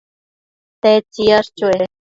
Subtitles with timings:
[0.81, 1.83] ¿tedtsi yash chue